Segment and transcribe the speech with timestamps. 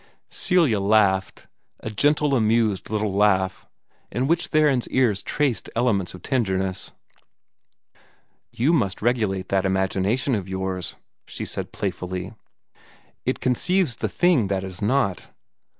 [0.31, 1.45] Celia laughed
[1.81, 3.67] a gentle, amused little laugh,
[4.11, 6.91] in which Theron's ears traced elements of tenderness.
[8.51, 10.95] "You must regulate that imagination of yours,"
[11.27, 12.33] she said playfully.
[13.27, 15.29] "It conceives the thing that is not.